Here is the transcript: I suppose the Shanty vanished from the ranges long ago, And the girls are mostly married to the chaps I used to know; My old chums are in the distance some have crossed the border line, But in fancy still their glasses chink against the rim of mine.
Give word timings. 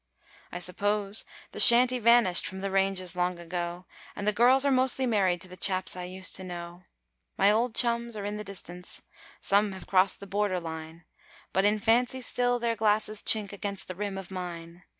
I 0.51 0.57
suppose 0.57 1.25
the 1.51 1.59
Shanty 1.59 1.99
vanished 1.99 2.47
from 2.47 2.61
the 2.61 2.71
ranges 2.71 3.15
long 3.15 3.37
ago, 3.37 3.85
And 4.15 4.27
the 4.27 4.33
girls 4.33 4.65
are 4.65 4.71
mostly 4.71 5.05
married 5.05 5.41
to 5.41 5.47
the 5.47 5.55
chaps 5.55 5.95
I 5.95 6.05
used 6.05 6.33
to 6.37 6.43
know; 6.43 6.85
My 7.37 7.51
old 7.51 7.75
chums 7.75 8.17
are 8.17 8.25
in 8.25 8.35
the 8.37 8.43
distance 8.43 9.03
some 9.41 9.73
have 9.73 9.85
crossed 9.85 10.19
the 10.19 10.25
border 10.25 10.59
line, 10.59 11.05
But 11.53 11.65
in 11.65 11.77
fancy 11.77 12.21
still 12.21 12.57
their 12.57 12.75
glasses 12.75 13.21
chink 13.21 13.53
against 13.53 13.87
the 13.87 13.93
rim 13.93 14.17
of 14.17 14.31
mine. 14.31 14.85